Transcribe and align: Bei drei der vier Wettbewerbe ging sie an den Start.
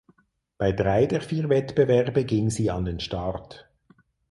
Bei 0.57 0.71
drei 0.71 1.05
der 1.05 1.21
vier 1.21 1.47
Wettbewerbe 1.47 2.25
ging 2.25 2.49
sie 2.49 2.71
an 2.71 2.85
den 2.85 2.99
Start. 2.99 3.69